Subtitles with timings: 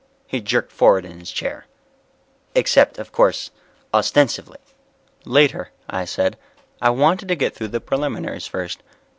[0.25, 1.67] He jerked forward in his chair,
[2.55, 3.51] "Except, of course,
[3.93, 4.57] ostensively."
[5.25, 6.39] "Later," I said.
[6.81, 8.81] I wanted to get through the preliminaries first.